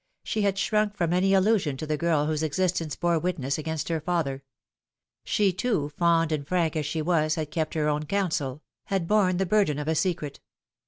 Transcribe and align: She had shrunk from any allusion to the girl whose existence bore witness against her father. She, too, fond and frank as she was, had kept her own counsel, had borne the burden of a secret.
She 0.23 0.41
had 0.41 0.57
shrunk 0.57 0.97
from 0.97 1.13
any 1.13 1.35
allusion 1.35 1.77
to 1.77 1.85
the 1.85 1.95
girl 1.95 2.25
whose 2.25 2.41
existence 2.41 2.95
bore 2.95 3.19
witness 3.19 3.59
against 3.59 3.87
her 3.89 4.01
father. 4.01 4.41
She, 5.23 5.53
too, 5.53 5.89
fond 5.89 6.31
and 6.31 6.47
frank 6.47 6.75
as 6.75 6.87
she 6.87 7.03
was, 7.03 7.35
had 7.35 7.51
kept 7.51 7.75
her 7.75 7.87
own 7.87 8.05
counsel, 8.07 8.63
had 8.85 9.07
borne 9.07 9.37
the 9.37 9.45
burden 9.45 9.77
of 9.77 9.87
a 9.87 9.93
secret. 9.93 10.39